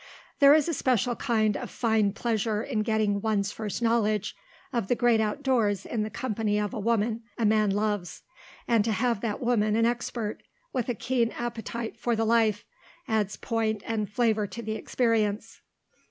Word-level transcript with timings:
There 0.39 0.55
is 0.55 0.67
a 0.67 0.73
special 0.73 1.15
kind 1.15 1.55
of 1.55 1.69
fine 1.69 2.13
pleasure 2.13 2.63
in 2.63 2.81
getting 2.81 3.21
one's 3.21 3.51
first 3.51 3.83
knowledge 3.83 4.35
of 4.73 4.87
the 4.87 4.95
great 4.95 5.21
outdoors 5.21 5.85
in 5.85 6.01
the 6.01 6.09
company 6.09 6.59
of 6.59 6.73
a 6.73 6.79
woman 6.79 7.21
a 7.37 7.45
man 7.45 7.69
loves 7.69 8.23
and 8.67 8.83
to 8.83 8.93
have 8.93 9.21
that 9.21 9.41
woman 9.41 9.75
an 9.75 9.85
expert, 9.85 10.41
with 10.73 10.89
a 10.89 10.95
keen 10.95 11.29
appetite 11.33 11.99
for 11.99 12.15
the 12.15 12.25
life, 12.25 12.65
adds 13.07 13.37
point 13.37 13.83
and 13.85 14.09
flavour 14.09 14.47
to 14.47 14.63
the 14.63 14.73
experience. 14.73 15.61